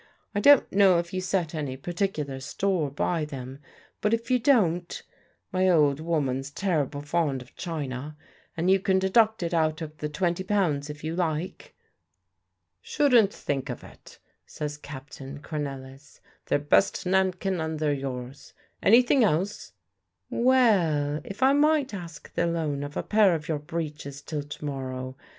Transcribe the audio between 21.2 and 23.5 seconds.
if I might ask the loan of a pair of